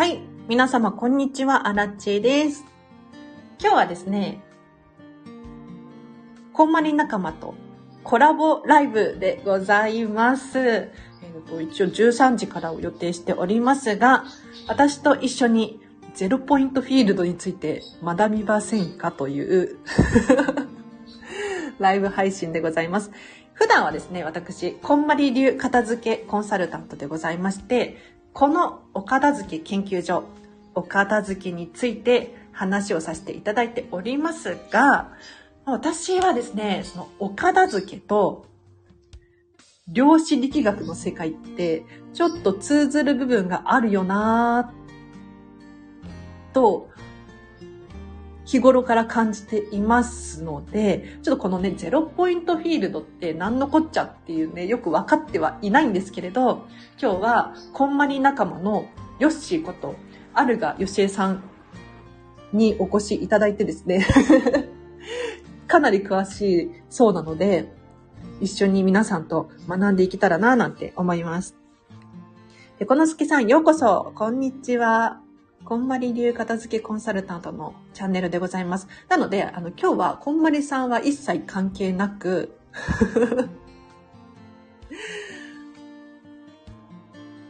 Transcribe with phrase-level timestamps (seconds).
[0.00, 0.22] はい。
[0.48, 1.68] 皆様、こんにちは。
[1.68, 2.64] アラッチェです。
[3.60, 4.40] 今日はですね、
[6.54, 7.54] こんまり仲間と
[8.02, 10.58] コラボライブでございます。
[10.58, 14.24] えーと一応13時からを予定しておりますが、
[14.68, 15.78] 私と一緒に
[16.14, 19.76] ゼロポイントフィールドについて学びませんかという
[21.78, 23.10] ライブ配信でございます。
[23.52, 27.98] 普段はですね、私、こんまり流片付けコンサルタントでございまして、
[28.32, 30.24] このお片付け研究所、
[30.74, 35.12] お片付けについて話をさせていただいておりますが、
[35.64, 38.46] 私はですね、そのお片付けと
[39.88, 44.72] 量子力学の世界ってちょっと通ずる部分があるよな
[46.52, 46.89] と
[48.50, 56.66] 日頃から感じていますので、ちょっとこのね、ゼロポイントフィールドって何のこっちゃっていうね、よく分かってはいないんですけれど、
[57.00, 58.88] 今日は、こんまり仲間の
[59.20, 59.94] ヨッシーこと、
[60.34, 61.44] アルガヨシエさん
[62.52, 64.04] にお越しいただいてですね、
[65.68, 67.72] かなり詳しいそうなので、
[68.40, 71.54] 一緒に皆さんと学んでいけたらなぁなんて思います。
[72.80, 75.20] で、このすけさん、ようこそ、こんにちは。
[75.64, 78.88] こんまり流片付けコンサルタントのチャンネルでございます。
[79.08, 82.56] なので、あの、今日はこんまりさんは一切関係なく、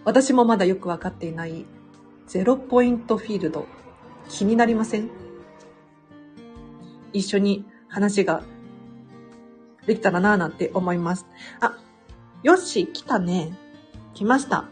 [0.04, 1.66] 私もまだよくわかっていない
[2.26, 3.66] ゼロポイントフィールド、
[4.28, 5.08] 気になりません？
[7.12, 8.42] 一緒に話が
[9.86, 11.26] できたらなぁなんて思います。
[11.60, 11.78] あ、
[12.42, 13.52] よし、来たね。
[14.14, 14.68] 来ました。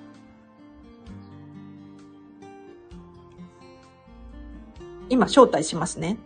[5.10, 6.18] 今、招待しますね。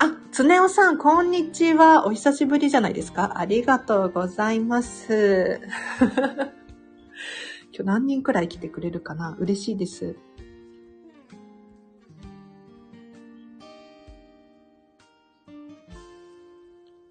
[0.00, 2.06] あ、つねおさん、こんにちは。
[2.06, 3.38] お久しぶりじゃないですか。
[3.38, 5.60] ありがとうございます。
[7.72, 9.36] 今日何人くらい来てくれるかな？
[9.38, 10.16] 嬉しいです。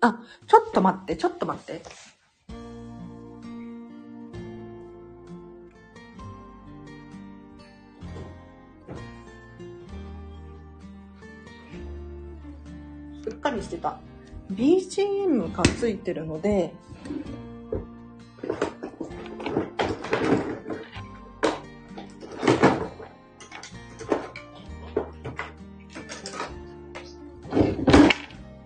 [0.02, 1.82] あ、ちょっと待って、ちょっと待って。
[13.58, 14.00] りしてた。
[14.52, 16.74] BGM がついてるので、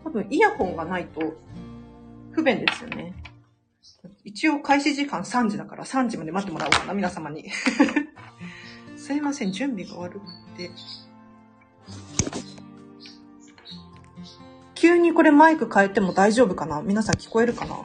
[0.04, 1.22] 多分イヤホンがないと
[2.32, 3.16] 不便ですよね。
[4.24, 7.50] 一応開始時間3時だから3時まで待ってもらおうかな、皆様に。
[8.98, 10.26] すいません、準備が悪く
[10.56, 10.70] て。
[14.82, 16.82] 急にこれマイク変えても大丈夫かな？
[16.82, 17.76] 皆さん聞こえるかな？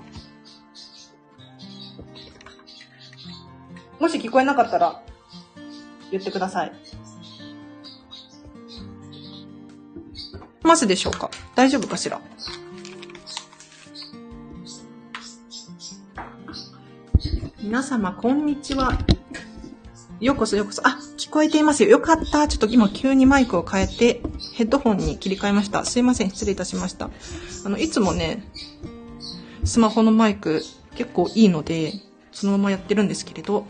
[4.01, 5.03] もし聞こえなかったら
[6.11, 6.73] 言ってください。
[10.63, 11.31] ますでしょうか？
[11.55, 12.19] 大丈夫かしら？
[17.63, 18.97] 皆様、こんにちは。
[20.19, 20.81] ようこそようこそ。
[20.89, 20.97] あ、
[21.37, 21.91] こえていますよ。
[21.91, 22.49] よかった。
[22.49, 24.23] ちょっと今急にマイクを変えて、
[24.55, 25.85] ヘッドホンに切り替えました。
[25.85, 26.31] すいません。
[26.31, 27.11] 失礼いたしました。
[27.67, 28.43] あの、いつもね、
[29.63, 30.63] スマホのマイク
[30.95, 31.93] 結構いいので、
[32.33, 33.67] そのままやってるんですけれど、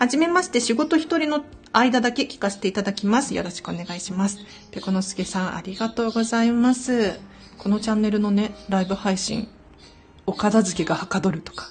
[0.00, 3.36] はじめまして、仕事一人の間だけ聞かせていただきます。
[3.36, 4.38] よろしくお願いします。
[4.72, 7.20] ペコノスケさん、ありがとうございます。
[7.56, 9.46] このチャンネルのね、ライブ配信、
[10.26, 11.68] お片付けがはかどるとか、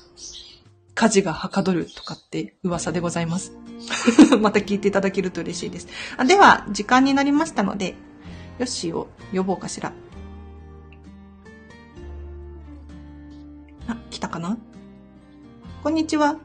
[1.02, 3.54] 家事がはかどるとかって噂でございます。
[4.40, 5.88] また聞いていただけると嬉しいです。
[6.16, 7.96] あでは、時間になりましたので、
[8.60, 9.94] ヨッシーを呼ぼうかしら。
[13.88, 14.60] あ、来たかな？
[15.82, 16.38] こんにちは。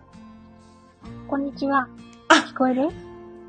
[1.28, 1.86] こんにちは。
[2.28, 2.88] あ聞こえる？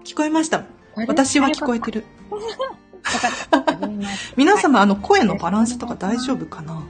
[0.04, 0.66] 聞こえました。
[1.08, 2.04] 私は聞こえてる。
[4.36, 6.84] 皆様、あの、声のバランスとか大丈夫かな？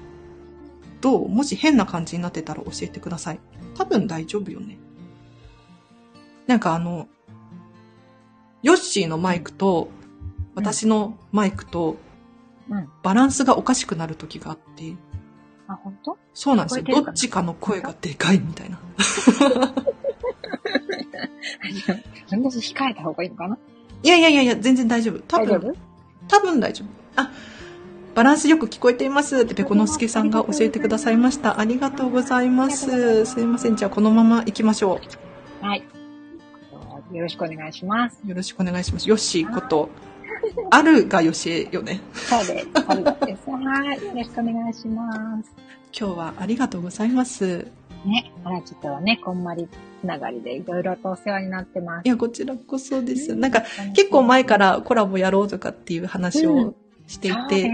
[1.01, 1.29] どう？
[1.29, 3.39] もし変な感じになってたら教えてください。
[3.77, 4.77] 多分大丈夫よね。
[6.47, 7.07] なんかあの、
[8.63, 9.89] ヨッシーのマイクと、
[10.55, 11.97] 私のマイクと、
[12.69, 12.89] うん。
[13.03, 14.95] バランスがおかしくなる時があって、
[15.67, 16.17] あ、本当？
[16.33, 16.85] そうなんですよ。
[16.85, 18.79] どっちかの声がでかいみたいな。
[22.29, 23.57] 控えた方がいいのかな？
[24.03, 25.19] いやいやいやいや、全然大丈夫。
[25.27, 25.75] 多分、大丈夫？
[26.27, 26.87] 多分大丈夫。
[27.21, 27.31] あ、
[28.17, 31.59] バランスよく聞こえていますってペコノスケさんが教えてくださいました。
[31.59, 33.27] ありがとうございます。
[33.27, 33.75] すいません。
[33.75, 34.99] じゃあこのまま行きましょ
[35.61, 35.83] はい。
[37.11, 38.19] よろしくお願いします。
[38.25, 38.27] う。
[38.27, 39.07] よろしくお願いします。
[39.07, 39.89] ヨッシーこと、
[40.71, 42.01] あるがよしえよね。
[42.15, 42.65] そうです。
[42.65, 43.51] です。
[43.51, 44.03] はい。
[44.03, 45.51] よろしくお願いします。
[45.95, 47.67] 今日はありがとうございます。
[48.03, 49.67] ね、あらちとはね、こんまり
[50.01, 52.07] つながりでいろいろとお世話になってます。
[52.07, 53.35] いや、こちらこそです。
[53.35, 53.61] なんか、
[53.95, 56.73] 結構前からコラボやろうとかっていう話を
[57.07, 57.69] していて、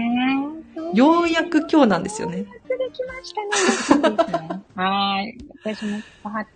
[0.94, 2.38] ようやく今日なんですよね。
[2.38, 2.46] で
[2.92, 4.62] きましたね。
[4.74, 5.38] はい。
[5.62, 6.46] 私も初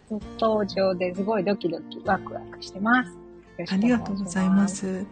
[0.40, 3.10] 登場ですごいドキドキワクワクしてます。
[3.10, 3.14] よ
[3.58, 4.68] ろしくありがとうございま。
[4.68, 5.06] す。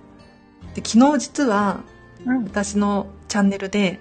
[0.74, 1.80] で昨日実は
[2.24, 2.44] うん。
[2.44, 4.00] 私のチャンネルで、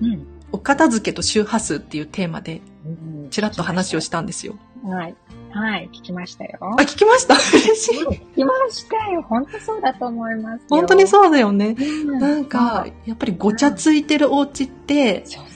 [0.00, 0.26] うん。
[0.52, 2.88] お片付けと周波数っていうテーマで、う
[3.26, 4.56] んちらっと話をしたんですよ。
[4.84, 5.14] はい。
[5.52, 5.88] はい。
[5.92, 6.58] 聞きましたよ。
[6.60, 7.34] あ、聞きました？
[7.34, 7.98] 嬉しい。
[8.06, 9.22] 聞きましたよ。
[9.22, 10.66] 本当そうだと思いますよ。
[10.70, 11.76] 本当にそうだよね。
[11.78, 12.18] うん。
[12.20, 15.52] なんか、やっぱりごちゃついてるお家って、そうそう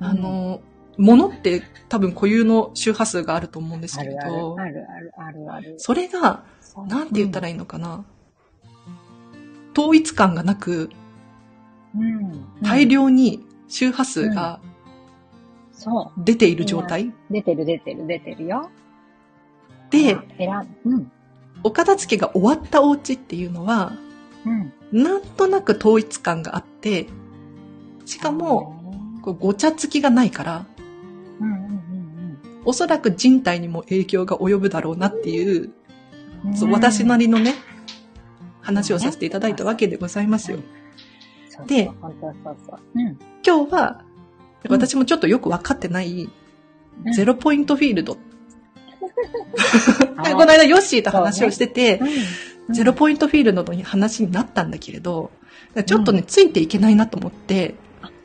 [0.00, 0.10] そう。
[0.10, 0.60] あの、
[0.98, 5.74] 物って多分固有の周波数があると思うんですけれどあ、るあるあるある。
[5.78, 6.44] それが、
[6.88, 8.04] なんて言ったらいいのかな。
[9.76, 10.90] 統一感がなく、
[11.96, 12.44] うん。
[12.62, 14.60] 大量に周波数が。
[16.16, 17.12] 出ている状態？
[17.30, 18.70] 出てる出てる出てるよ。
[19.94, 20.18] で。
[20.84, 21.12] うん。
[21.62, 23.92] お片付けが終わったお家っていうのは、
[24.44, 24.50] う
[24.98, 25.02] ん。
[25.02, 27.06] なんとなく統一感があって、
[28.04, 28.80] しかも、、
[29.22, 30.66] こうごちゃつきがないから、
[31.40, 31.84] うんうんうん
[32.66, 35.74] おそらく人体にも影響が及ぶだろうなっていう、
[36.46, 36.56] うん。
[36.56, 37.54] そう私なりりのね、
[38.62, 40.58] 話をさせていただいたわけでございますよ。
[41.66, 41.90] で。
[43.46, 44.02] 今日は、
[44.70, 46.30] 私もちょっとよくわかってない、
[47.14, 48.12] ゼロポイントフィールド。
[48.12, 48.23] はい
[50.34, 52.00] この間ヨッシーと話をしてて、
[52.68, 55.30] うん、ゼロポイントフィールドの話になったんだけれど、
[55.86, 57.74] ちょっとね、ついていけないなと思って、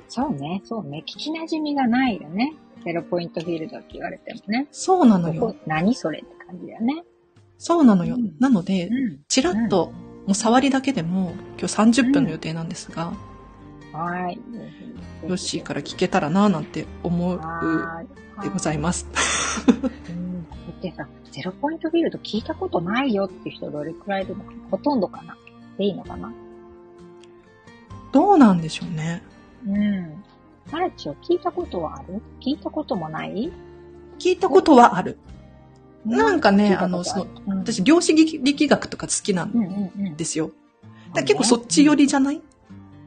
[0.09, 1.03] そうね、そうね。
[1.07, 2.55] 聞き馴染みがないよね。
[2.83, 4.67] ゼロポイントフィールドって言われてもね。
[4.71, 5.55] そうなのよ。
[5.67, 7.03] 何それって感じだよね。
[7.59, 8.33] そうなのようん。
[8.39, 9.19] なので、うん。
[9.27, 9.91] ちらっと、
[10.25, 13.13] もう触りだけでも、今日30分の予定なんですが、
[13.93, 14.39] はい。
[15.23, 17.39] ヨッシーから聞けたらなぁなんて思う。
[18.41, 19.07] でございます。
[20.79, 25.37] ってさ、ゼロポイントフィールド聞いたことないよって人どれくらいいるのかなほとんどかな
[25.77, 26.33] でいいのかな？
[28.11, 29.21] どうなんでしょうね。
[29.67, 30.23] うん。
[30.71, 32.21] マルチを聞いたことはある？
[32.39, 33.51] 聞いたこともない？
[34.17, 35.19] 聞いたことはある。
[36.05, 40.15] なんかね聞いたことあのそのる、うん私、量子力学とか好きなんうんうんうん。
[40.17, 40.51] ですよ。
[41.13, 42.41] だ結構そっち寄りじゃない？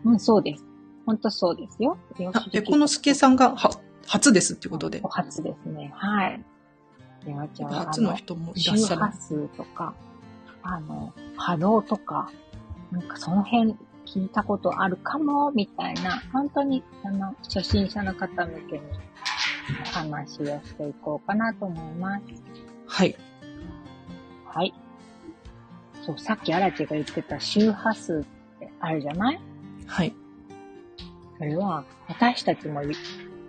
[0.05, 0.65] うん、そうです。
[1.07, 1.99] 本当そうですよ。
[2.33, 3.71] あ、え、このすけさんが、は、
[4.07, 5.09] 初ですってことでお。
[5.09, 5.93] 初ですね。
[5.97, 6.45] はい。
[7.25, 9.13] では、じゃあ、初の人もいらっしゃる周波。
[9.13, 9.95] 数とか、
[10.63, 12.31] あの、波動とか、
[12.91, 13.75] なんかその辺
[14.07, 18.83] 聞いたことあるかも、みたいな、本当に、あの、初心者の方向けに
[19.81, 22.23] お話をしていこうかなと思います。
[22.87, 23.17] はい。
[24.47, 24.75] はい。
[26.05, 28.25] そう、さっき荒地が言ってた周波数
[28.57, 29.41] ってあるじゃない？
[29.87, 30.13] はい。
[31.39, 32.93] それは、私たちもゆ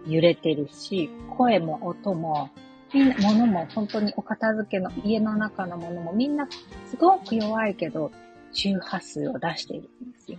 [0.05, 2.49] 揺れてるし、声も音も、
[2.93, 6.47] みんな、物も本当にお片付けの家の中のものもみんな
[6.89, 8.11] すごく弱いけど、
[8.51, 10.37] 周波数を出しているんですよ。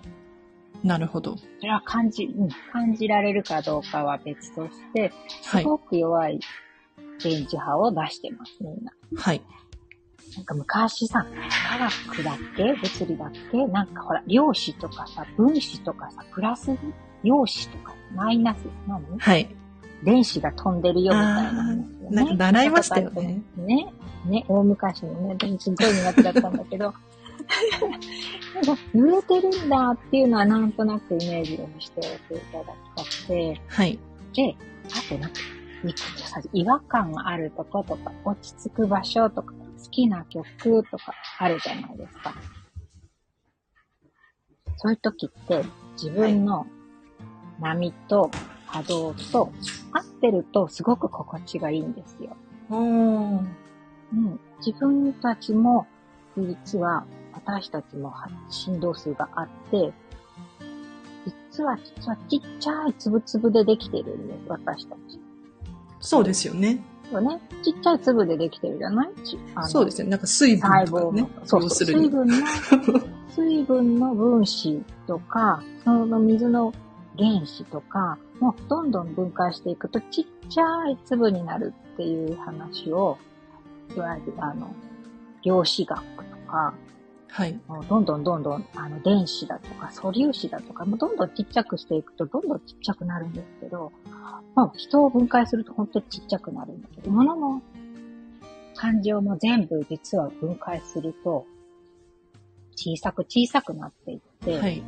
[0.84, 1.36] なるほど。
[1.36, 5.12] それは感じ、うん、感じられるかどうかは別として、
[5.44, 5.62] はい。
[5.62, 6.38] すごく弱い
[7.22, 8.92] 電磁波を出してます、みんな。
[9.16, 9.42] はい。
[10.36, 11.26] なんか昔さ、
[11.68, 11.78] 科
[12.16, 13.66] 学だっけ物理だっけ？
[13.68, 16.76] なんかほら、量子とかさ、分子とかさ、プラス
[17.22, 19.02] 陽子とか、マイナス、何？
[19.18, 19.48] はい。
[20.02, 21.86] 電子が飛んでるよみたいなね。
[22.10, 23.42] な習いましたよね。
[23.56, 23.92] ね。
[24.26, 26.94] ね、大昔のね、すっごい苦手だったんだけど、
[28.54, 33.98] なんか揺れてるんだっていうのはなんとなくイメージをしておいていただきたくて、はい。
[34.34, 35.36] で、あとなんか、
[36.52, 42.34] 違和感があるとことか、落ち着く場所とか、好きな曲とかあるじゃないですか。
[44.76, 45.64] そういう時って、
[46.02, 46.66] 自分の
[47.60, 48.30] 波と
[48.74, 49.52] 波動と
[49.92, 52.36] 合ってるとすごく心地がいいんですよ。
[52.70, 53.48] うん、
[54.58, 55.86] 自分たちも、
[56.36, 59.92] 実は、私たちもは振動数があって、
[61.52, 65.20] 実は、実はちっちゃいつぶつぶでできてるんです、私たち。
[66.00, 66.82] そうですよね。
[67.12, 67.40] そうね。
[67.62, 69.08] ちっちゃい粒でできてるじゃない？
[69.68, 70.10] そうですよね。
[70.10, 71.28] なんか水分とかねの。。
[71.44, 71.86] そう要そう。
[71.86, 72.34] 水分の、
[73.28, 76.72] 水分の分子とか、その水の
[77.16, 83.16] 原子とか、もうどんどん分解していくとちっちゃい粒になるっていう話を、
[83.96, 84.70] いわゆるあの、
[85.42, 86.74] 量子学とか、
[87.30, 87.58] はい。
[87.66, 93.92] もうどんどんどんどん、あの、電子だとか素粒子だとか、もうどんどんちっちゃくしていくと、どんどんちっちゃくなるんですけど、
[94.54, 97.62] まあ、人を分解すると本当にちっちゃくなるんだけど、物の
[98.74, 101.46] 感情も全部実は分解すると、
[102.76, 104.82] 小さく小さくなっていって、はい。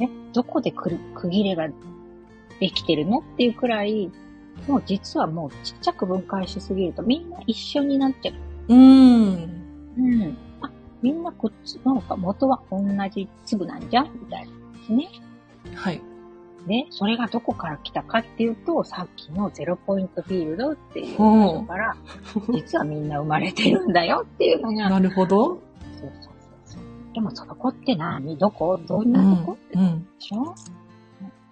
[0.00, 1.68] え、どこでくる区切れが
[2.60, 4.10] できてるのっていうくらい、
[4.66, 8.32] もう実はもうちっちゃく分解しすぎるとみんな一緒になっちゃ
[8.68, 8.76] うう。
[8.76, 9.34] ん。
[9.98, 10.36] うん。
[10.62, 10.70] あ、
[11.02, 12.80] みんなこっち、なんか元は同
[13.14, 15.08] じ粒なんじゃんみたいなですね。
[15.74, 16.00] はい。
[16.66, 21.96] で、それがどこから来たかっていうと、さっきのゼロポイントフィールドっていう場所から、
[22.52, 25.44] 実はみんな生まれてるんだよっていうのが、 なるほど。
[25.44, 25.60] そう
[26.00, 26.32] そうそう
[26.64, 26.82] そう。
[27.14, 28.36] でもそこって何？
[28.36, 28.80] どこ？
[28.88, 29.56] どんうなとこ？
[29.76, 29.78] ん。
[29.78, 30.02] うん。
[30.02, 30.54] でしょ、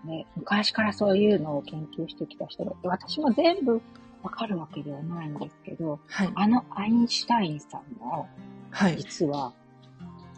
[0.05, 3.81] ね、昔からそういうのを研究してきた人が私も全部
[4.23, 6.31] わかるわけではないんですけど、はい。
[6.35, 8.27] あのアインシュタインさんも、
[8.71, 8.97] はい。
[8.97, 9.53] 実は、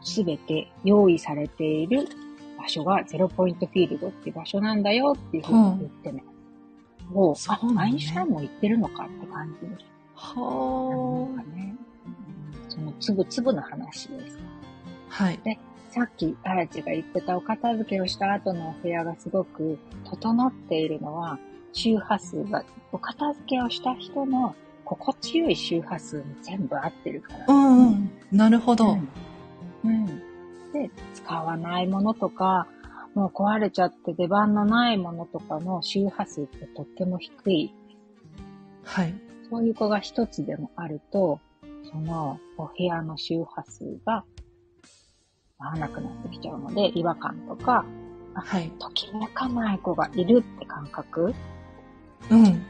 [0.02, 2.06] すべて用意されている
[2.58, 6.25] 場所がゼロポイントフィールドっていう場所なんだよっていうふうに言ってね。
[7.11, 9.85] もう、アインシュタインも言ってるのかって感じです。
[10.37, 11.75] なんはかね、
[12.06, 14.38] うんその粒々の話です。
[15.11, 15.25] あ。
[15.25, 15.40] はい。
[15.96, 21.38] さっき、あやちが言ってたお片付けをした後のお部屋がすごく整っているのは、
[21.72, 22.62] 周波数が、
[22.92, 27.46] お片付けをした人の心地よい周波数に全部合ってるから。
[27.48, 28.10] うんうん。
[28.30, 28.92] なるほど。
[28.92, 29.08] うん。
[29.84, 30.06] うん。
[30.74, 32.66] で、使わないものとか、
[33.14, 37.74] もう壊れちゃって出番のないものとかの周波数ってとっても低い。
[38.84, 39.14] はい。
[39.48, 41.40] そういう子が一つでもあると、
[41.90, 44.24] そのお部屋の周波数が
[45.58, 47.84] 合わなくなってきちゃうので、違和感とか、
[48.34, 48.70] はい。
[48.78, 51.34] ときめかない子がいるって感覚
[52.30, 52.66] うん。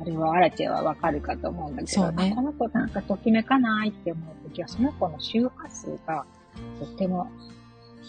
[0.00, 6.24] あれはアラチェはわかるかと思うんだけど、ねあこの子なんかときめかないって思うときは、その子の周波数が
[6.78, 7.30] とても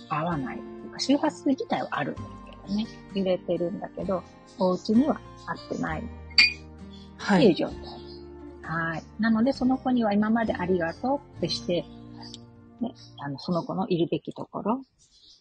[0.07, 0.99] 合わないっていうか。
[0.99, 2.87] 周波数自体はあるんですけどね。
[3.13, 4.23] 揺れてるんだけど、
[4.57, 6.03] お家には合ってない
[7.17, 7.39] はい。
[7.39, 7.77] っていう状態。
[8.61, 9.03] はい。
[9.19, 11.83] なので、その子には今までありがとうってして、
[12.81, 14.81] ね、あの、その子のいるべきところ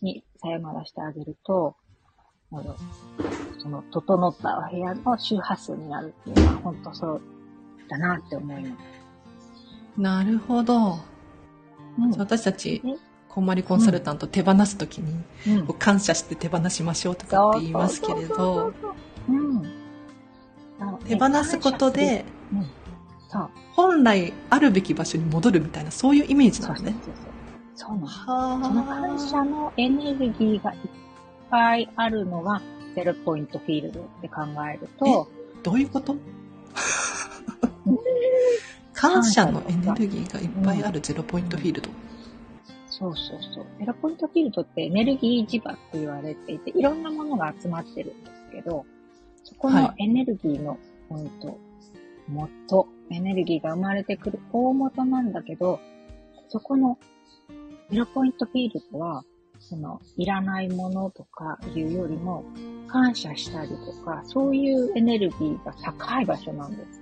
[0.03, 1.75] にさよならしてあげると、
[2.53, 2.77] あの
[3.59, 7.23] その、整ったお部屋の周波数になるっていうのは、本当そう
[7.89, 8.81] だなって思います。
[10.01, 10.99] なるほど。
[11.99, 12.97] うん私たちね、
[13.29, 18.73] こんまりコンサルタント手放すときに、うん感謝して手放しましょうとかって言いますけれど、、
[19.29, 19.63] うん。
[21.07, 22.25] 手放すことで。
[23.75, 26.81] 本来あるべき場所に戻るみたいな、そういうイメージなのね。
[26.81, 27.30] そうそうそうそう。
[27.81, 28.19] そうなんです。
[28.29, 30.79] はその感謝のエネルギーがいっ
[31.51, 32.61] ぱいあるのが
[32.95, 35.29] ゼロポイントフィールドって考えると、
[35.63, 36.15] どういうこと？
[38.93, 41.89] 感謝のエネルギーがいっぱいあるゼロポイントフィールド。
[42.91, 43.67] そうそうそう。
[43.79, 48.85] ゼロポイントフィールドってエネルギー磁場って言われていて、いろんなものが集まってるんですけど、
[49.45, 50.77] そこのはエネルギーの
[51.09, 51.57] ポイント、
[52.29, 55.81] 元、エネルギーが生まれてくる大元なんだけど、
[56.49, 56.99] そこの
[57.91, 59.25] ゼロポイントフィールドは、
[59.59, 62.45] その、いらないものとかいうよりも、
[62.87, 67.01] 感謝したりとか、そういうエネルギーが高い場所なんです。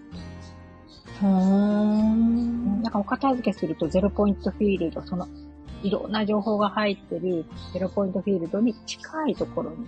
[1.21, 2.83] ほーん。
[2.83, 5.27] なんかお片付けするとゼロポイントフィールド、その
[5.83, 9.87] いろんな情報が入ってるゼロポイントフィールドに近いところに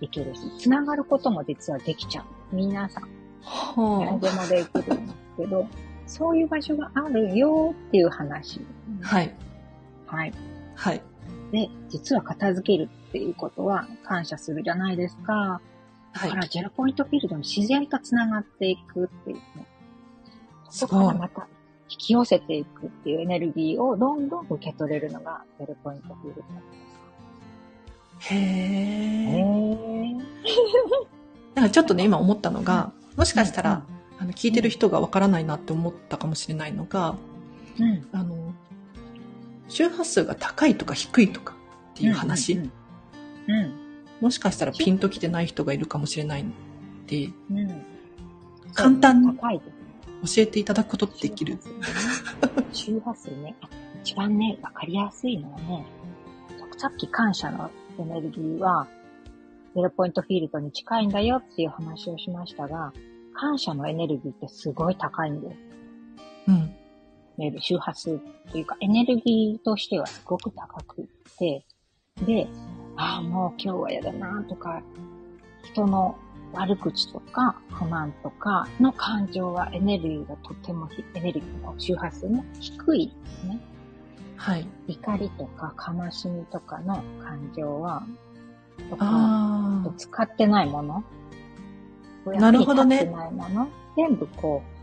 [0.00, 2.56] 行けるし、つながることも実はできちゃう。
[2.56, 3.08] 皆さん、
[3.46, 5.66] 誰はでもできるんですけど、
[6.06, 8.60] そういう場所があるよっていう話。
[9.02, 9.34] あはい。
[10.06, 10.32] はい。
[10.74, 11.02] はい。
[11.52, 15.60] で、実は片付けるっていうことは感謝するじゃないですか。
[16.12, 16.30] だはい。
[16.30, 19.42] からゼロポイントフィールドに自然とつながっていくっていうね。
[20.70, 21.12] すそこか。
[21.12, 21.48] らまた
[21.90, 26.46] 引き寄せていくっていうエネルギーをどんどん受け取れるのがゼロポイントフィールドで
[28.28, 28.34] す。
[28.34, 30.16] へへー。
[30.16, 30.24] ー。
[31.54, 33.82] なんかちょっとね、今思ったのが、もしかしたうんら、
[34.18, 37.16] あの、聞いてる人がわからないなって思ったかもしれないのが、
[37.78, 38.08] うん。
[38.12, 38.54] あの、
[39.68, 41.54] 周波数が高いとか低いとか
[41.92, 42.72] っていう話、うん。
[43.48, 43.72] うん。
[44.20, 46.52] もしかしたらピンときてない人がいるかもしれないん
[47.06, 47.58] で、うん。
[47.58, 47.94] うん
[48.74, 49.48] 簡単に教
[50.38, 51.58] えていただくことってできる。
[52.72, 53.54] 周波数ね。
[53.62, 53.68] あ
[54.02, 55.86] 一番ね、わかりやすいのはね、
[56.76, 58.86] さっき感謝のエネルギーは、
[59.74, 62.92] ゼロポイントフィールドに近いんだよっていう話をしましたが、
[63.32, 65.56] 感謝のエネルギーってすごい高いんです。
[66.48, 66.74] うん。
[67.38, 71.04] ね周波数っていうかエネルギーとしてはすごく高くっ
[71.38, 71.64] て、
[72.24, 72.46] で、
[72.96, 74.82] ああ、もう今日は嫌だなとか、
[75.64, 76.16] 人の
[76.52, 83.60] 悪口とか不満とかの感情はエネルギーがとてもひ、エネルギーの周波数も低いですね。
[84.36, 84.66] はい。
[84.86, 88.06] 怒りとか悲しみとかの感情は、
[88.90, 91.04] とか、あ使ってないもの。
[92.26, 93.68] なるほどね役に立ってないもの。
[93.96, 94.73] 全部こう、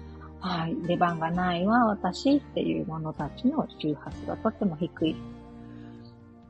[0.42, 5.16] はい、出番がないわ、私っていうものたちの周波数がとっても低い。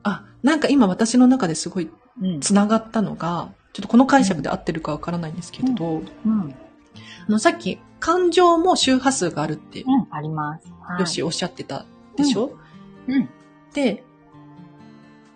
[0.02, 0.10] あ。
[0.10, 2.40] あ、なんか今私の中ですごいうん。
[2.40, 6.54] 繋がったのが、ちょっとこの解釈で合ってるかわからないんですけれど、うん。
[7.28, 10.68] あの、さっき、感情も周波数があるって、うん、あります。
[10.82, 11.00] はい。
[11.00, 12.58] よしおっしゃってたでしょ、
[13.06, 13.28] うん。
[13.72, 14.02] で、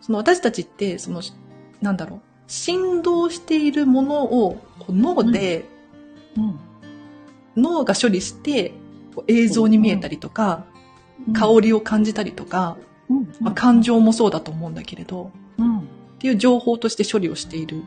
[0.01, 1.23] その私たちって、その、
[1.81, 5.65] なんだろう、振動しているものをこう脳で、
[6.37, 6.61] うん。
[7.57, 8.73] 脳が処理して、
[9.29, 10.67] 映像に見えたりとか、
[11.33, 12.77] 香りを感じたりとか、
[13.09, 13.33] うん。
[13.41, 15.79] まあ、感情もそうだと思うんだけれど、うん。
[15.79, 15.83] っ
[16.19, 17.83] ていう情報として処理をしている。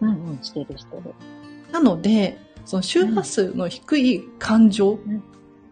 [0.00, 1.14] うん、うん、してる、してる。
[1.72, 4.98] なので、その周波数の低い感情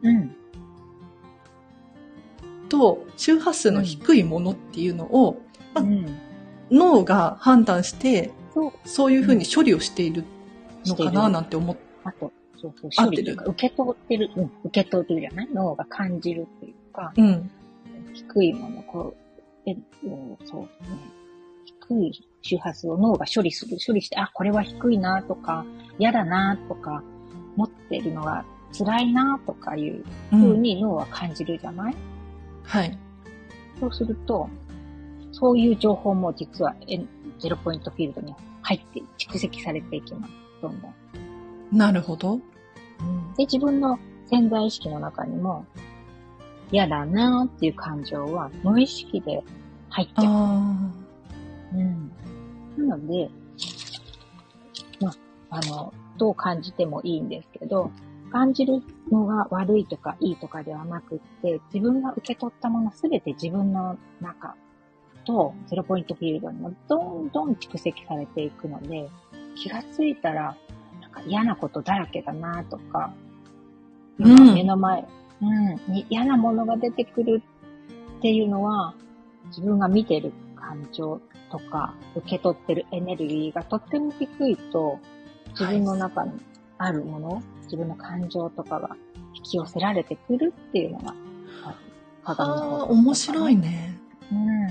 [0.02, 0.34] うん。
[2.68, 5.40] と周波数の低いものっていうのを
[5.74, 6.18] あうん。
[6.70, 8.32] 脳が判断して、
[8.84, 9.12] そう。
[9.12, 10.24] いうふうに処理をしている
[10.84, 17.50] のかななんて思っあと、そうそう、処理とか、受け取ってる、うん、受け取ってるじゃない脳が感じるっていうか、うん。
[18.14, 19.14] 低いもの、こ
[19.66, 20.68] う、え、うんそうね。
[21.64, 23.78] 低い周波数を脳が処理する。
[23.84, 25.64] 処理して、あ、これは低いなとか、
[25.98, 27.02] 嫌だなとか、
[27.56, 28.44] 持ってるのが
[28.76, 30.42] 辛いなとかいううん。
[30.42, 31.96] 風に脳は感じるじゃない、
[32.64, 32.98] はい。
[33.80, 34.48] そうすると、
[35.32, 36.74] そういう情報も実は
[37.38, 40.32] ゼロポイントフィールドに入って蓄積されていきます。
[40.60, 40.94] どんどん。
[41.72, 42.38] なるほど。
[43.36, 45.64] で、自分の潜在意識の中にも、
[46.70, 49.42] 嫌だなーっていう感情は無意識で
[49.88, 50.24] 入っちゃう。
[50.26, 50.90] あ
[51.74, 52.12] うん。
[52.76, 53.30] なので、
[55.00, 55.14] まあ、
[55.50, 57.90] あの、どう感じてもいいんですけど、
[58.30, 64.54] 感じるのが悪いとかいいとかではなくって、自分が受け取ったものすべて自分の中
[65.24, 69.08] とゼロポイントフィールドにもどんどん蓄積されていくので、
[69.56, 70.56] 気がついたら、
[71.18, 73.28] か嫌なことだらけだなとか、うん
[74.20, 75.04] 今目の前、
[75.40, 77.40] うん、に嫌なものが出てくる
[78.18, 78.94] っていうのは、
[79.50, 81.20] 自分が見てる感情
[81.52, 84.98] とか、受け取ってるエネルギーがとっても低いと、
[85.50, 86.32] 自分の中に
[86.78, 88.96] あるもの、自分の感情とかが
[89.34, 91.14] 引き寄せられてくるっていうのが、
[92.24, 92.34] あ。
[92.34, 93.56] 鏡のああ、面白い。
[93.56, 93.96] ね。
[94.32, 94.66] うん。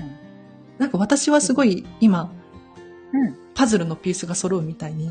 [0.76, 2.30] なんか私はすごい今、
[3.12, 3.34] うん。
[3.54, 5.08] パズルのピースが揃うみたいに、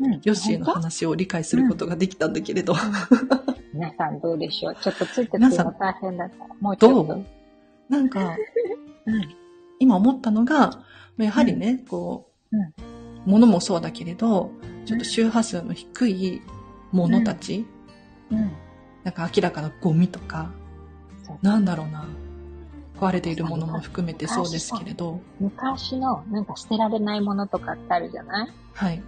[0.00, 0.12] うん。
[0.12, 2.80] ヨッシーの本話を理解することができたんだけれど、当
[3.74, 4.76] 皆さんどうでしょう？
[4.76, 6.54] ちょっとついてくるの大変だった。
[6.60, 7.14] もうちょっと。
[7.14, 7.24] どう？
[7.88, 8.36] なんか、
[9.06, 9.34] うん。
[9.78, 10.84] 今思ったのが、
[11.18, 12.72] やはりね、こう、うん。
[13.24, 14.50] 物もそうだけれど、
[14.84, 16.42] ちょっと周波数の低い
[16.90, 17.66] ものたち、
[18.30, 18.52] うん。
[19.04, 20.50] なんか明らかなゴミとか、
[21.40, 22.06] なんだろうな、
[22.98, 28.48] 壊れているものも含めてそうですけれど、昔のなんか捨てられないものとかってあるじゃない？
[28.74, 29.02] はい。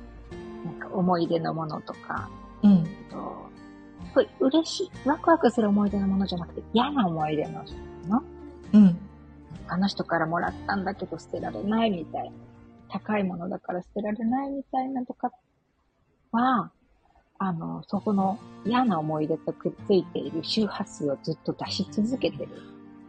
[0.95, 2.29] 思い出のものとか。
[2.63, 2.85] うん。
[3.11, 3.45] と
[4.41, 7.65] 嬉しい、ワクワクする思い出のものじゃなくて嫌な思い出の
[8.09, 8.23] の
[8.73, 8.99] うん。
[9.67, 12.31] あの人からもらったんだけど捨てられないみたいな。
[12.89, 15.33] 高いものだから捨てられないみたいなとか
[16.31, 16.71] は、
[17.39, 22.49] あの、そこの嫌な思い出とくっついている周波数をずっと出し続けてる。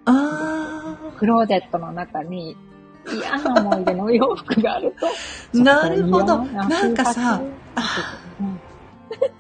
[0.06, 2.56] あクローゼットの中に
[3.12, 6.38] 嫌な思い出のお洋服があると、ー、 なるほど。
[6.44, 7.42] なんかさ、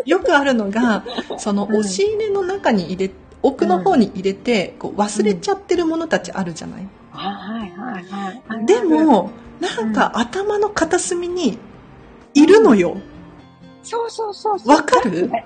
[0.05, 1.03] よくあるのが、
[1.37, 8.65] そのうん押し入れの中に入れ、奥の方に入れて、こう忘れちゃってるものたちあるじゃない、はいはいはいはい。
[8.65, 11.57] でも、なんか頭の片隅に
[12.33, 12.97] いるのよ。
[13.83, 14.75] そうそうそうそう。
[14.75, 15.29] わかる？
[15.29, 15.41] だっ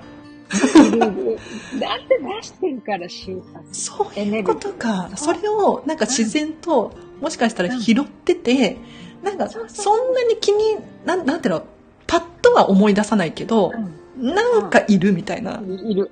[2.07, 3.83] て出してるから、周波数。
[3.85, 5.09] そういうことか。
[5.15, 8.77] それをなんか自然と、もしかしたらうん拾ってて、
[9.23, 11.65] なんかそんなに気に、なんなんていうの、
[12.07, 13.71] パッとは思い出さないけど、
[14.17, 15.61] なんかいるみたいなう。
[15.61, 16.11] ん、いいる。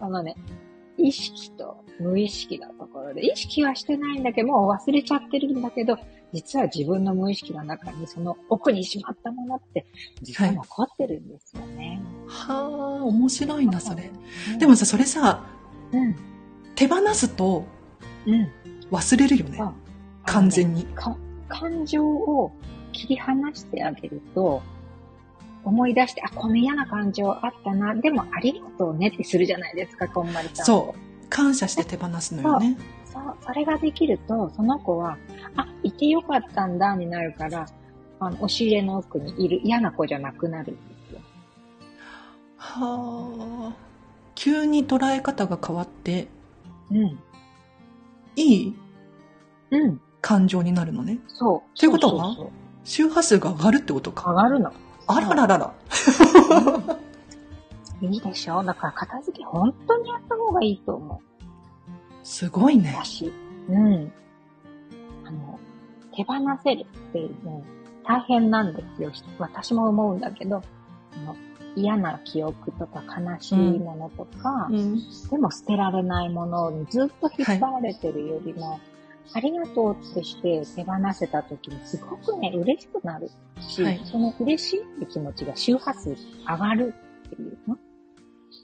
[0.00, 0.36] あのね、
[0.96, 5.98] 意識と無意識なところで、意識はしてないんだけど、もう忘れちゃってるんだけど、
[6.32, 9.86] 実は自分の無意識の中にその奥にしまったものって、
[10.22, 12.00] 実は残ってるんですよね。
[12.26, 14.10] はあ、面白いな、それ。
[14.52, 15.46] うんでもさ、それさ、
[15.92, 16.16] うん。
[16.74, 17.64] 手放すと
[18.26, 18.48] うん。
[18.90, 19.72] 忘れるよねうん。
[20.26, 20.84] 完全に。
[20.94, 21.16] か
[21.48, 22.52] 感情を
[22.92, 24.62] 切り離してあげると、
[25.64, 30.66] 思い出して、あ、この嫌な感情あったな、でもありがとうねってするじゃないですか、こんまりさん。
[30.66, 31.28] そう。
[31.28, 32.76] 感謝して手放すのよね。
[33.04, 33.36] そう。
[33.44, 35.18] それができると、その子は、
[35.56, 37.66] あ、いてよかったんだになるから、
[38.20, 41.20] あの、押し入れの奥にいる嫌な子じゃなくなるんですよ。
[42.56, 43.76] はあ。
[44.34, 46.28] 急に捉え方が変わって、
[46.90, 47.18] うん。
[48.38, 48.76] いい
[49.70, 50.00] うん。
[50.20, 51.18] 感情になるのね。
[51.28, 51.78] そう。
[51.78, 52.50] ということはそうそう
[52.84, 54.30] 周波数が上がるってことか。
[54.30, 54.72] 上がるの。
[55.06, 55.74] あらららら。
[58.00, 61.18] いいでしょだから片付け本当にやった方がいいと思う。
[62.22, 63.04] すごいねだ。
[63.04, 63.32] し、
[63.68, 64.12] うん。
[65.24, 65.58] あの、
[66.14, 67.64] 手放せるっていうね、
[68.06, 69.10] 大変なんですよ。
[69.38, 70.60] 私も思うんだけど、あ
[71.26, 71.36] の
[71.80, 74.96] 嫌な記憶とか悲しいものとか、うん。
[75.30, 78.80] でも捨てられないものにずっと引っ張られてるよりも、
[79.34, 86.94] ありがとうってして手放せた時にすごくね、嬉しくなるし、はいその嬉しいって気持ちが周波数上がる
[87.26, 87.76] っていうの？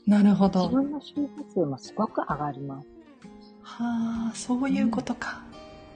[0.07, 0.63] なるほど。
[0.63, 2.89] 自分の周波数もすごく上がります。
[3.63, 5.43] はあ、そういうことか。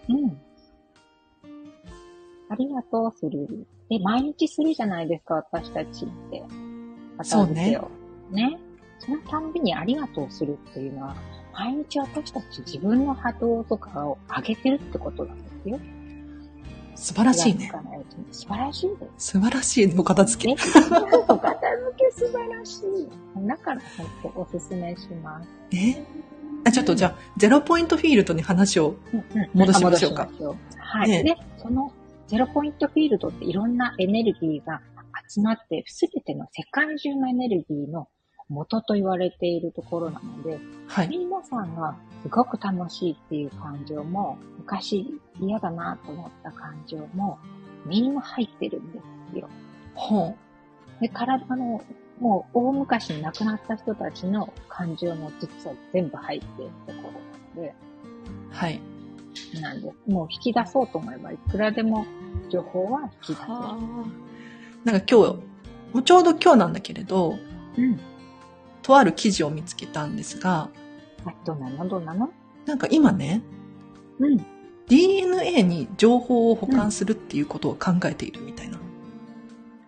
[0.09, 0.39] うん。
[2.51, 3.67] ありがとうする。
[3.91, 6.43] で、毎日するじゃないですか、私たちって。
[7.25, 7.91] そうね片付けを。
[8.35, 8.59] ね。
[9.01, 11.17] そのたんびにありがとうするっていうのは、
[11.53, 15.79] 毎日私たち自分の波動とかを上げてるってことなんですよ。
[16.97, 17.71] 素晴らしいね
[18.33, 19.33] 素晴らしいです。
[19.33, 20.49] 素晴らしいお片付け。
[20.49, 20.57] ね、
[21.29, 21.61] お片付
[21.97, 23.47] け素晴らしい。
[23.47, 25.49] だから本当おすすめします。
[25.77, 26.03] え？
[26.65, 28.97] あちょっとじゃあ、ゼロポイントフィールドに話を。
[29.55, 30.29] 戻しましょうか
[30.77, 31.09] はい。
[31.09, 31.93] ねで、その
[32.27, 34.81] ゼロポイントフィールドっていろんなエネルギーが
[35.29, 38.09] 集まって、すべての世界中のエネルギーの
[38.49, 41.09] 元と言われているところなので、はい。
[41.09, 47.39] 皆さんがすごく楽しいっていう感情も、昔嫌だなと思った感情も、
[47.85, 49.01] みんな入ってるんで
[49.33, 49.49] すよ。
[49.95, 50.35] ほ
[51.01, 51.83] で、体の、
[52.19, 57.19] もう大昔に亡くなった人たちの感情も実は全部入っているところな
[57.55, 57.75] ので、
[58.51, 58.55] う。
[58.55, 58.81] はい。
[59.61, 62.07] なんで、もう引き出そうと思えば、いくらでも
[62.49, 64.28] 情報は引き出せる。
[64.89, 65.35] はあなんか今日、
[65.93, 67.39] もうちょうど今日なんだけれど、
[67.77, 68.01] うん。
[68.83, 70.71] とある記事を見つけたんですが、
[71.25, 71.89] あ、どうなの？
[71.89, 72.31] どうなの？
[72.67, 73.43] なんか今ね、
[74.19, 74.45] うん。
[74.89, 78.79] DNA に情報を保管するっていうことを考えているみたいな。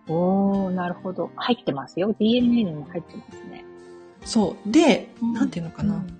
[0.07, 1.31] おー、なるほど。
[1.35, 2.15] 入ってますよ。
[2.19, 3.65] DNA にも入ってますね。
[4.23, 4.71] そう。
[4.71, 6.19] で、うんなんていうのかな、うん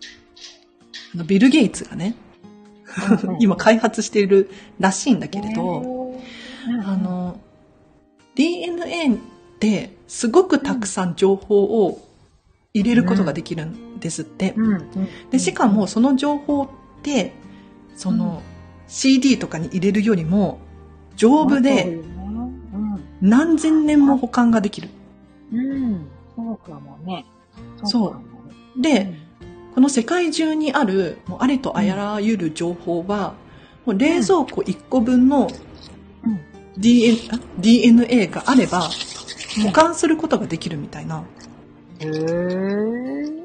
[1.14, 2.16] あのビル・ゲイツがね、
[3.40, 7.40] 今開発しているらしいんだけれど、うんあ、の、
[8.36, 9.18] DNA っ
[9.60, 12.08] てすごくたくさん情報を
[12.74, 14.56] 入れることができるんですって。
[15.30, 16.70] で、しかも、その情報っ
[17.04, 17.34] て、
[17.96, 18.42] その、
[18.88, 20.60] CD とかに入れるよりも
[21.16, 23.04] 丈夫でうん。
[23.22, 24.90] 何千年も保管ができる。
[25.54, 26.08] うん。
[26.36, 27.26] そうかもね。
[27.84, 28.16] そ
[28.78, 29.14] うで、
[29.76, 33.34] この世界中にある、もうありとあらゆる情報は、
[33.86, 35.50] もう冷蔵庫1個分の
[36.76, 36.82] うん。
[37.62, 38.90] DNA, があれば、
[39.64, 41.24] 保管することができるみたいな。
[42.00, 43.42] へー。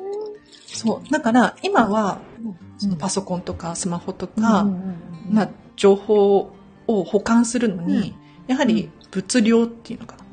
[0.67, 1.11] そう。
[1.11, 2.21] だから、今は、
[2.79, 6.53] そのうんパソコンとかスマホとか、うんうんうんまあ、情報
[6.87, 8.15] を保管するのに、
[8.47, 10.23] やはり物量っていうのかな。
[10.23, 10.29] も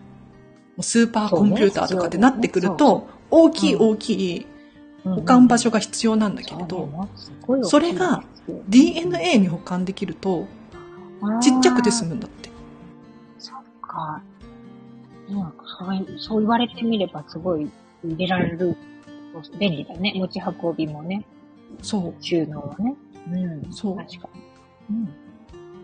[0.80, 4.46] うスーパーコンピューターとかってなってくると、大きいうん大きい
[5.04, 6.90] 保管場所が必要なんだけれど、
[7.48, 8.24] どそれが
[8.70, 10.48] DNA に保管できると、
[11.42, 12.43] ちっちゃくて済むんだって。
[13.94, 14.22] か。
[15.30, 17.70] うん、そうそう言われてみればすごい
[18.04, 18.76] 入れられる。
[19.60, 20.14] 便利だね。
[20.16, 21.26] 持ち運びもね。
[21.82, 22.24] そう。
[22.24, 22.96] 収納はね。
[23.32, 23.72] うん。
[23.72, 24.30] そう確か
[24.90, 24.96] に。
[24.96, 25.10] うん。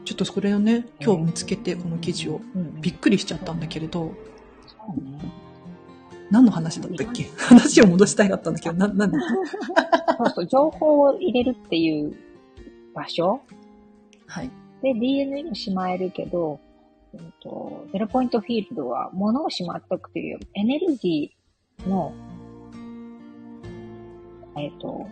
[0.05, 2.41] ちょっとそれをね、今日見つけて、この記事を。
[2.55, 2.81] うん。
[2.81, 4.11] びっくりしちゃったんだけれど、
[4.67, 5.19] そうね。
[6.29, 7.23] 何の話だったっけ？
[7.37, 9.21] 話を戻したいかったんだけど、な、なんだっ
[10.17, 12.15] そうそう、情報を入れるっていう
[12.93, 13.55] 場所け
[14.27, 14.51] はい。
[14.83, 16.59] で DNA にしまえるけど、
[17.13, 22.13] うんと、ゼロポイントフィールドは物をしまっとくというエネルギーの、
[24.57, 25.07] えっ、と、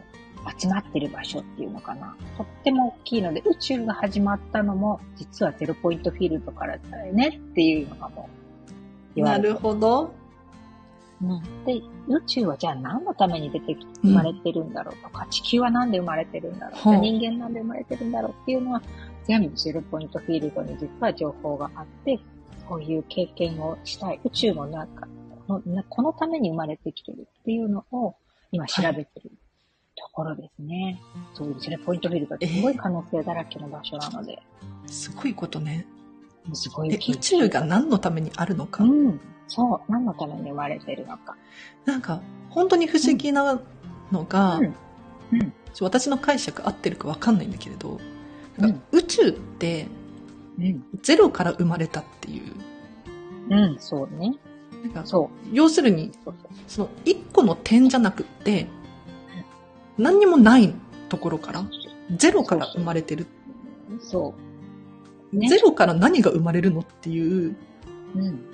[0.59, 2.15] 集まってる場所っていうのかな。
[2.37, 8.75] とっても大きいので、宇宙が始まったのも、実はゼロポイントフィールドからだよねっていうのがもう、
[9.15, 10.03] 言われてなるほど。
[10.03, 18.81] うんで、宇宙はじゃあ何のために出てき、生まれてるんだろうとか、地球はなんで生まれてるんだろう人間なんで生まれてるんだろうっていうのは、
[19.27, 22.19] 全部ゼロポイントフィールドに実は情報があって、
[22.67, 24.19] こういう経験をしたい。
[24.23, 25.07] 宇宙もなんか、
[25.47, 28.15] このこのために生まれてきてるっていうのを
[28.51, 29.31] 今調べてる
[29.95, 30.99] ところですね。
[31.33, 34.41] そういうゼロポイントフィールドってすごい可能性だらけの場所なので、
[34.87, 35.85] すごいことね。
[36.53, 38.83] すごいえ、宇宙が何のためにあるのか？
[38.83, 39.19] うん。
[39.47, 39.91] そう。
[39.91, 41.35] 何のために生まれてるのか。
[41.85, 43.59] なんか、本当に不思議な
[44.11, 47.99] のが、うんうんちょ私の解釈合ってるかわかんないんだけれど、
[48.59, 49.87] うん宇宙って
[50.59, 50.83] うん。
[51.01, 52.53] ゼロから生まれたっていう。
[53.49, 54.35] うん、そうね。
[54.83, 55.49] なんかそう。
[55.53, 56.11] 要するに、
[56.67, 58.67] その一個の点じゃなくって、
[59.97, 60.73] 何にもない
[61.09, 61.63] ところから、
[62.15, 63.27] ゼロから生まれてる。
[63.99, 64.33] そ
[65.33, 65.37] う。
[65.37, 67.55] ねゼロから何が生まれるのっていう。
[68.15, 68.51] うん。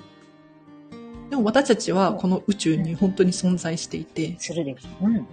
[1.30, 4.88] でも私たちはこの宇宙に本当に存在していて、するです。
[5.02, 5.26] うん。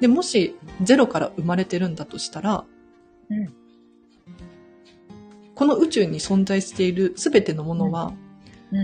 [0.00, 2.64] で、もしゼロから生まれてるんだとしたら、
[3.30, 3.65] うん。
[5.56, 8.26] この宇宙に存在している全てのものは、うん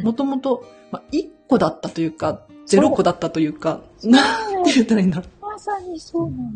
[0.05, 5.45] もともと、まあ、1個だったというか、0個だったというか、なんて言ったらいいんだろう。
[5.45, 6.53] まさにそうなの。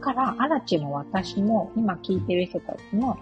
[0.00, 3.18] だから、アラチも私も、今聞いてる人たちも、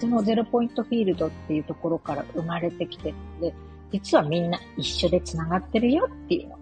[0.00, 3.54] そのゼロポイントフィールドっていうところから生まれてきてるので、
[3.92, 6.58] 実はみんな一緒で繋がってるよっていうの。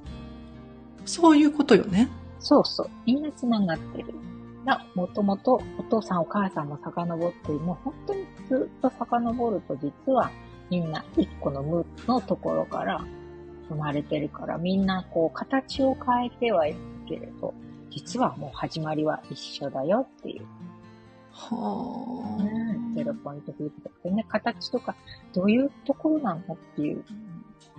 [1.05, 2.09] そういうことよね。
[2.40, 2.90] そうそう。
[3.07, 4.12] みんな繋がってる。
[4.64, 10.31] が、もともとお父さんお母さんも遡って、もう本当にずっと遡ると実は
[10.71, 13.05] みんな一個の無のところから
[13.68, 17.55] 生まれてるから、みんなこう形を変えてはいるけれど、
[17.90, 20.47] 実はもう始まりは一緒だよっていう。
[21.33, 22.94] はうん。
[22.94, 24.97] ゼロポイントフィールドってね、形とか
[25.33, 27.05] どういうところなのっていう、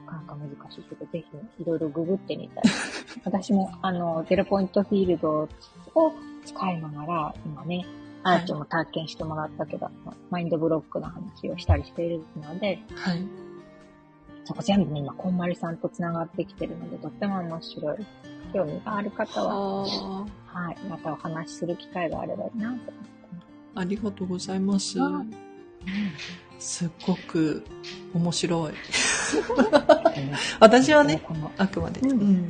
[0.05, 1.23] なかなか難しいけど、ぜ
[1.57, 2.63] ひいろいろググってみたい。
[3.25, 5.49] 私もあの、ゼロポイントフィールド
[5.95, 6.13] を
[6.45, 7.85] 使いながら、今ね、
[8.23, 9.89] あやちゃんも体験してもらったけど、
[10.29, 13.09] マインドブロックの話をしたりしているので、あ。
[13.09, 13.23] はい。
[14.45, 17.97] そこ全部ね、今、こんまりさんと繋がってきてるので、とっても面白い。
[18.53, 22.91] 興味がある方は、ははい、またお話しする機会があればいいなと思って
[23.75, 23.79] あ。
[23.81, 24.99] ありがとうございます。
[24.99, 25.31] うん
[26.57, 27.63] すっごく
[28.13, 28.73] 面白い。
[30.59, 31.21] 私はね、
[31.57, 32.01] あくまで。
[32.01, 32.49] うんうん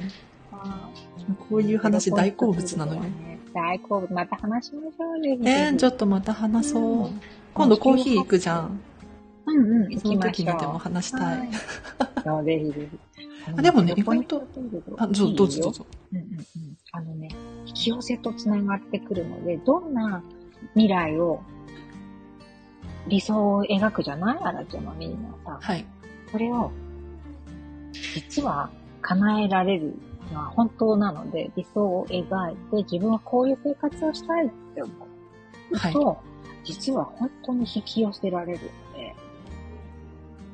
[1.47, 3.02] こういう話大好物なのよ。。
[3.54, 4.14] 大好物。
[4.14, 5.50] また話しましょう、ぜひぜひ。
[5.50, 7.10] えー、ちょっとまた話そうう。
[7.54, 8.80] 今度コーヒー行くじゃん。
[9.46, 10.32] うんうん、行そのきましょう。
[10.32, 11.40] 時にでも話したい。
[11.40, 12.46] はい。
[12.46, 13.00] ぜひぜひ。
[13.58, 14.44] あでもねゼロポイント
[14.98, 16.78] あ、どうぞどうぞどうんうんうん。
[16.92, 17.30] あのね、
[17.66, 20.22] 引き寄せとつながってくるので、どんな
[20.74, 21.42] 未来を、
[23.08, 24.40] 理想を描くじゃない？
[24.42, 25.58] あらちゃんはみんなさ。
[25.60, 25.86] はい。
[26.32, 26.72] それを、
[28.14, 28.70] 実は
[29.02, 29.96] 叶えられる
[30.34, 34.92] のは本当なので、理想を描いて自分はこういう生活をしたいって思
[35.72, 35.78] う。
[35.78, 35.94] はい。
[35.94, 36.18] と、
[36.63, 39.15] 実は本当に引き寄せられるので、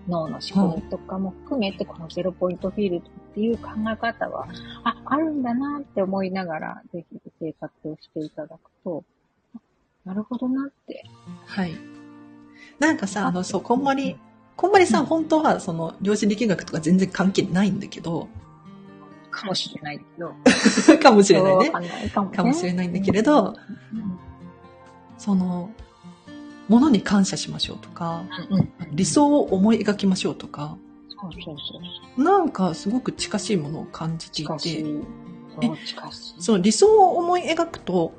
[0.08, 4.48] 脳の仕組みとかも含めて、このゼロポイントフィールドっていう考え方は、
[4.84, 9.04] あ、あるんだなって思いながら、ぜひ生活をしていただくと、
[9.56, 9.60] あ
[10.06, 11.04] なるほどなって。
[11.46, 11.74] はい。
[12.80, 14.18] なんかさ、あの、そう、こんまり、
[14.56, 15.08] こんまりさん、うん。
[15.08, 18.28] 本当は、その、量子力学とか全然関係ないんだけど、
[19.36, 20.34] かもしれないけど。
[21.02, 21.72] かもしれないねわ。
[21.72, 23.48] かんないかもねかもしれないんだけれど、
[23.94, 24.20] うん
[25.18, 25.70] その、
[26.68, 30.78] ものに感謝しましょうとか、うんうん理想を思い描きましょうとか、
[31.10, 31.80] そうそうそ
[32.18, 32.24] う。
[32.24, 34.46] なんかすごく近しいものを感じてい。
[34.46, 35.72] て、
[36.40, 38.14] その理想を思い描くと、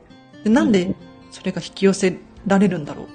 [0.45, 0.95] でなんで
[1.31, 3.07] それが引き寄せられるんだろう？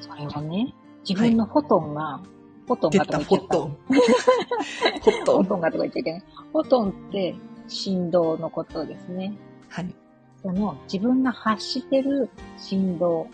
[0.00, 0.74] それはね、
[1.08, 2.20] 自分のフォトンが、
[2.66, 3.44] フォトン出がとかた、言っちゃった。
[3.44, 3.76] フトン。
[5.44, 6.24] ォトンがとか言っちゃいけない。
[6.52, 7.34] フォトンって
[7.68, 9.34] 振動のことですね。
[9.68, 9.94] はい。
[10.42, 13.26] その自分が発してる振動。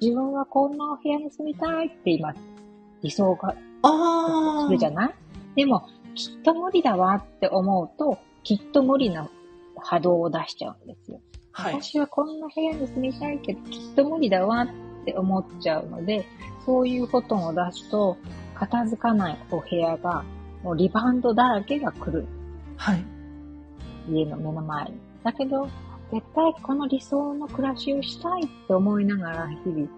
[0.00, 2.32] 自分はこんなお部屋に住みたいって今、
[3.02, 4.66] 理想がああ。
[4.66, 5.14] するじゃない？
[5.56, 9.28] でも、きっと無理だわって思うと、きっと無理な
[9.76, 11.20] 波動を出しちゃうんですよ。
[11.52, 11.74] はい。
[11.82, 14.68] 私はこんな部屋に住みたいけど、きっと無理だわっ
[15.04, 16.24] て思っちゃうので、
[16.68, 18.18] そういうフォトンを出すと、
[18.54, 20.22] 片付かないお部屋が、
[20.62, 22.26] もうリバウンドだらけが来る。
[22.76, 23.02] はい。
[24.06, 25.00] 家の目の前に。
[25.24, 25.66] だけど、
[26.12, 29.88] 絶対この理想の暮らしをしたいって思いながら日々、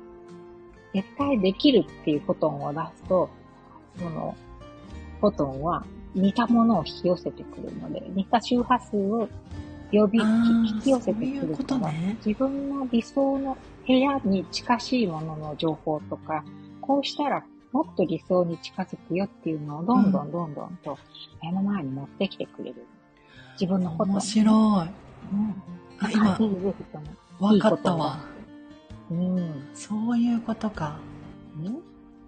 [0.95, 3.29] 絶対できるっていうフォトンを出すと、
[3.99, 4.37] その、
[5.21, 9.29] フォトンは似たものを引き寄せてくるので、似た周波数を
[9.91, 16.45] 呼び、引き寄せてくるから、とね自分の理想の部屋に近しいものの情報とか、
[16.91, 20.99] こうしたらもっと理想に近づくよっていうのをどんどんどんどんと
[21.41, 22.85] 目の前に持ってきてくれる。
[23.53, 24.11] 自分のこと。
[24.11, 24.55] 面白い。
[24.55, 24.89] うん。
[26.01, 27.05] あ、はい今ぜ、ひぜひとも。
[27.39, 28.19] わかったわ。
[29.09, 29.69] うん。
[29.73, 30.99] そういうことか。
[31.57, 31.71] ね。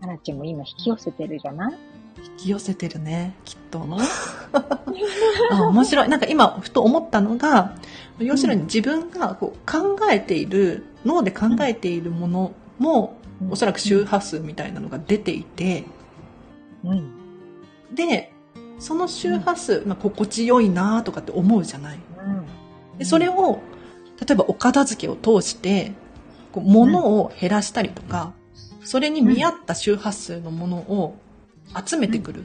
[0.01, 1.75] アラちゃんも今引き寄せてるじゃない？
[2.25, 3.81] 引き寄せてるね、きっと。
[5.51, 6.09] あ面白い。
[6.09, 7.75] なんか今、ふと思ったのが、
[8.21, 13.17] 要するに自分がこう考えている、脳で考えているものも、
[13.51, 15.85] おそらく周波数みたいなのが出ていて、
[16.85, 17.13] うん。
[17.95, 18.33] で、
[18.79, 21.99] その周波数、まあ、心地よいなとかって思うじゃない。
[22.19, 22.99] うん。
[22.99, 23.61] でそれを、
[24.21, 25.93] 例えばお片付けを通して、
[26.53, 28.33] こう物を減らしたりとか、
[28.85, 31.17] それに見合った周波数のものを
[31.87, 32.45] 集めてくる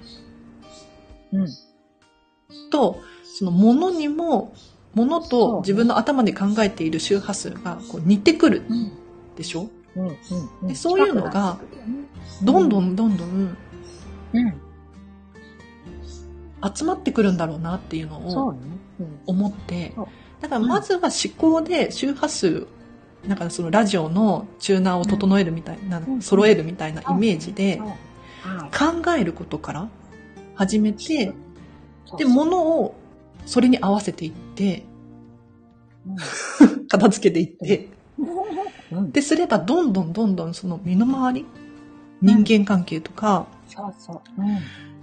[1.33, 1.47] うん。
[2.69, 3.01] と、
[3.37, 4.53] その物にも、
[4.93, 8.91] 物とね自分の頭で考えている周波数がこう似てくるうん。
[9.35, 9.69] でしょ？
[10.63, 11.59] でそういうのが
[12.43, 13.57] どんどんどんどん
[14.33, 14.61] うん。
[16.75, 18.55] 集まってくるんだろうなっていうのを。
[19.27, 19.93] 思って
[20.41, 22.65] だからまずは思考で周波数
[23.27, 26.21] なんかそのラジオのチューナーを整えるみたいな、うん。
[26.21, 27.81] 揃えるみたいなイメージで
[28.71, 29.89] 考えることから
[30.55, 31.33] 始めて、で、
[32.05, 32.21] そう。
[32.21, 32.95] そう物を
[33.45, 34.85] それに合わせていって、
[36.07, 36.87] うん。
[36.87, 37.89] 片付けていって、
[38.91, 41.45] うんで、すればどんどんどんどんその身の回り、
[42.21, 44.41] 人間関係とか、そうそう。
[44.41, 44.57] うん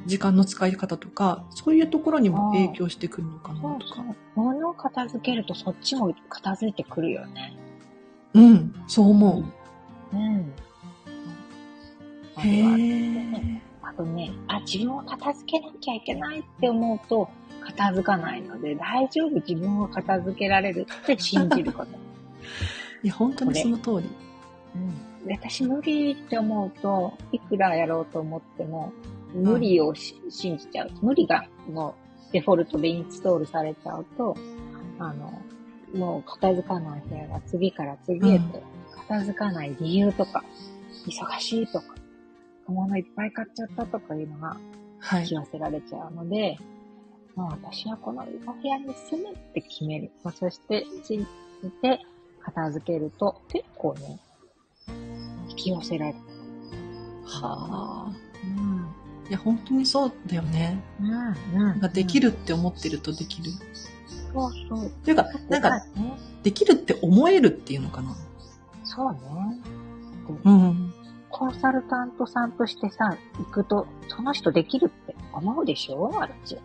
[0.06, 3.94] 時間の使い方とか、そういうところにも影響してくるのかなそうとか。
[3.96, 4.04] そう。
[4.34, 7.56] 物を片付けるとそっちも片付いてくるよね。
[8.34, 9.44] うん、そう思
[10.12, 10.16] う。
[10.16, 10.52] うん。
[13.82, 13.88] あ。
[13.88, 17.28] あとね、あ、自分を片付けなきゃいけないって思うと、
[17.62, 21.92] 片付かないので、大丈夫、自分を片付けられるって信じること。
[23.04, 24.10] いや、本当にその通り。
[24.74, 24.78] う
[25.24, 28.92] ん、で私無理って思うと、いくらやろうと思っても、
[29.32, 30.90] 無理をし、信じちゃう。
[31.02, 31.94] 無理がも
[32.30, 34.34] うデフォルトでインストールされちゃうと、
[34.98, 35.32] あの、
[35.94, 38.62] もう片付かない部屋が次から次へと、
[39.08, 40.42] 片付かない理由とか、
[41.06, 41.94] 忙しいとか、
[42.66, 44.56] 物いっぱい買っちゃったとかいうのが
[44.98, 45.34] はい引き。
[45.34, 46.56] 寄せられちゃうので、
[47.36, 50.10] まあ私はこのお部屋に住むって決める。
[50.22, 51.26] まあ、そして信
[51.62, 52.00] じて
[52.44, 54.20] 片付けると結構ね、
[55.48, 56.18] 引き寄せられる。
[57.26, 58.12] はあ。
[58.44, 58.86] うん。
[59.28, 60.82] いや、本当にそうだよね。
[61.00, 61.06] うん。
[61.08, 61.34] うん。
[61.54, 63.50] なんかできるって思ってるとできる。
[64.32, 64.90] そうそう。
[65.04, 65.82] というか、なんか、ね、
[66.42, 68.14] できるって思えるっていうのかな。
[68.84, 69.18] そうね。
[70.44, 70.92] うん。
[71.30, 76.12] コンサルタントさんとしてさ、行くと、その人できるって思うでしょ？
[76.20, 76.58] あれち。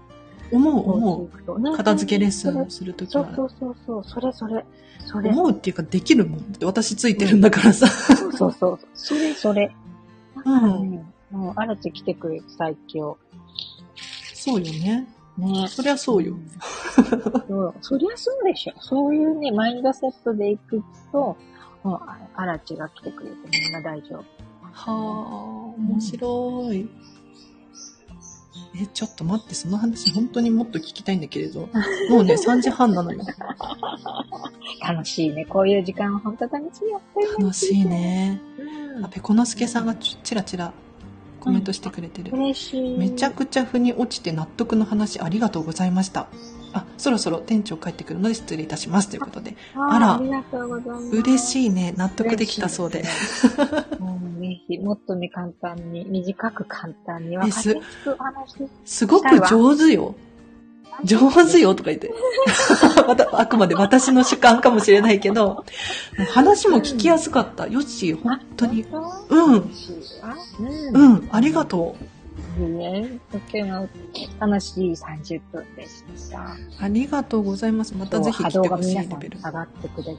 [0.52, 1.60] 思う、思う。
[1.60, 1.78] ねう。
[1.78, 3.36] 片付けレッスンそれするときは。
[3.36, 4.22] そうそうそうそう。
[4.22, 4.66] それそれ。
[5.06, 5.30] それ。
[5.30, 6.40] 思うっていうか、できるもん。
[6.40, 7.88] だって私ついてるんだからさ。
[7.88, 8.80] そうそうそう。
[8.94, 9.72] それそれ。
[10.46, 11.14] うんうん。
[11.32, 13.18] もう、あらち来てくれて最強。
[14.34, 15.08] そうよね。
[15.38, 15.68] ね。
[15.68, 16.36] そりゃそうよ。
[17.48, 18.74] そうそりゃそうでしょ。
[18.80, 21.38] そういうね、マインドセットで行くと、
[21.84, 24.26] もう、ああらちが来てくれてみんな大丈夫。
[24.72, 26.90] はあ、面白い。
[28.76, 31.70] え、ちょっと待って、その話本当にもっと聞きたいんだけれど。
[32.10, 33.24] もうね、 3時半なのよ。
[34.82, 35.46] 楽しいね。
[35.46, 37.02] こういう時間は本当楽しいよ。
[37.38, 37.86] 楽しい。
[37.86, 38.40] ね。
[38.58, 40.74] うんあ、ペコノスケさんがちちらちら
[41.40, 42.32] コメントしてくれてる。
[42.34, 42.98] 嬉しい。
[42.98, 46.28] めちゃくちゃ腑に落ちて納得の話ありがとうございました。
[46.74, 49.10] あ、そろそろ店長帰ってくるので失礼いたします。
[49.10, 49.56] ということで。
[49.76, 50.20] ああら。
[51.12, 51.40] 嬉い。
[51.40, 51.94] しいね。
[51.98, 53.04] 納得できたそうで。
[54.68, 60.16] ひ、もっとね、簡単に、短く簡単に分かりやすくお話しすごく上手よ。
[61.04, 62.12] 上手よとか言って。
[63.08, 65.64] また、あくまで私の主観かもしれないけど、
[66.34, 67.68] 話も聞きやすかった。
[67.68, 68.84] よっしー、本当に。
[69.30, 69.72] うんうん。
[70.94, 72.20] うん、ありがとう。
[73.32, 73.88] とっても
[74.40, 76.58] 楽しい30分でした。
[76.80, 77.96] ありがとうございます。
[77.96, 79.38] またぜひ来てほしい皆さんレベル。
[79.38, 80.18] 上がってくれ、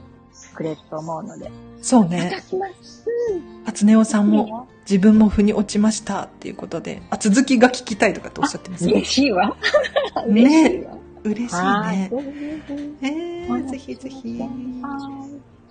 [0.53, 1.51] くれると思うので。
[1.81, 2.43] そうまたね。
[2.49, 3.05] 来ます。
[3.65, 9.55] あつねおさんも自分も腑に落ちましたっていうことで、あ、続きが聞きたいとかっておっしゃってます嬉しいわ。
[10.27, 10.87] ね
[11.23, 12.11] 嬉しいね。
[13.01, 14.41] えー、ぜひぜひ。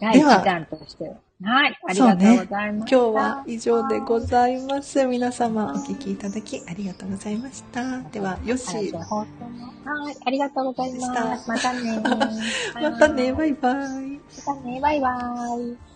[0.00, 0.14] はい。
[0.14, 1.16] 第では1弾としては。
[1.42, 1.78] はい。
[1.88, 2.96] ありがとうございました。
[2.96, 5.06] 今日は以上でございます。
[5.06, 8.00] 皆様お聞きいただきありがとうございました。
[8.10, 10.16] では、よしはい。
[10.26, 11.48] ありがとうございます。
[11.48, 12.00] またね。
[12.74, 13.74] またね、 バイバイ。
[13.74, 14.80] またね。
[14.80, 15.10] バイバ
[15.58, 15.89] イ。